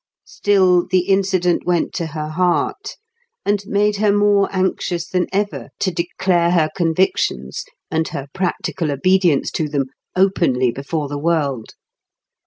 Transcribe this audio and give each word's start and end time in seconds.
Still, 0.25 0.87
the 0.87 1.01
incident 1.01 1.63
went 1.67 1.93
to 1.93 2.07
her 2.07 2.29
heart, 2.29 2.97
and 3.45 3.63
made 3.67 3.97
her 3.97 4.11
more 4.11 4.49
anxious 4.51 5.07
than 5.07 5.27
ever 5.31 5.69
to 5.77 5.91
declare 5.91 6.49
her 6.49 6.71
convictions 6.75 7.63
and 7.91 8.07
her 8.07 8.25
practical 8.33 8.89
obedience 8.91 9.51
to 9.51 9.69
them 9.69 9.85
openly 10.15 10.71
before 10.71 11.07
the 11.07 11.19
world. 11.19 11.75